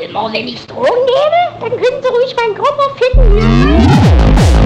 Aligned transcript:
Immer 0.00 0.32
wenn 0.32 0.48
ich 0.48 0.66
Drogen 0.66 0.88
nehme, 0.88 1.60
dann 1.60 1.70
können 1.72 2.02
Sie 2.02 2.08
ruhig 2.08 2.34
meinen 2.34 2.54
Körper 2.54 2.88
finden. 2.96 4.59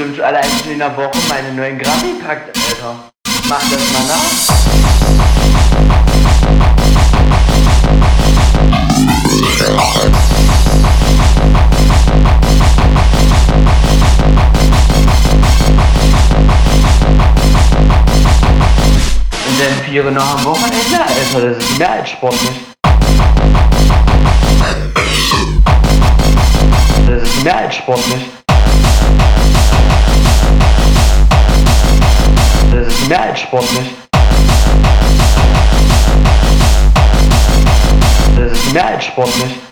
Bestimmt 0.00 0.22
allein 0.22 0.44
schon 0.62 0.72
in 0.72 0.78
der 0.78 0.96
Woche 0.96 1.18
meine 1.28 1.52
neuen 1.52 1.78
Gramm 1.78 2.00
gepackt, 2.00 2.56
Alter. 2.56 3.10
Mach 3.50 3.60
das 3.60 3.92
mal 3.92 4.06
nach. 4.08 4.16
Und 19.46 19.60
dann 19.60 19.84
viere 19.84 20.10
noch 20.10 20.34
am 20.34 20.44
Wochenende, 20.46 20.98
Alter. 20.98 21.46
Das 21.46 21.58
ist 21.62 21.78
mehr 21.78 21.92
als 21.92 22.08
sportlich. 22.08 22.60
Das 27.06 27.22
ist 27.22 27.44
mehr 27.44 27.58
als 27.58 27.74
sportlich. 27.76 28.39
Mehr 33.10 33.22
als 33.22 33.40
sportlich. 33.40 33.90
Das 38.36 38.52
ist 38.52 38.72
mehr 38.72 38.86
als 38.86 39.04
sportlich. 39.04 39.69